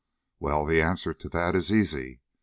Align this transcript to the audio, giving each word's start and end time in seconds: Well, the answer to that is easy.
Well, 0.39 0.65
the 0.65 0.81
answer 0.81 1.13
to 1.13 1.29
that 1.29 1.55
is 1.55 1.71
easy. 1.71 2.21